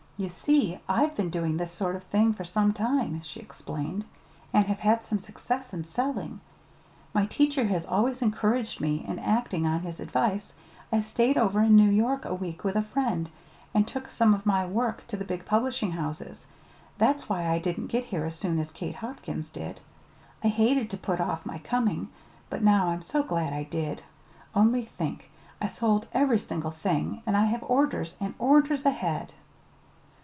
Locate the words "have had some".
4.67-5.17